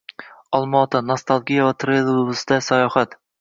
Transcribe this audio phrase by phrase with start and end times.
[0.59, 3.17] Olmaota– nostalgiya va trolleybusda sayohat...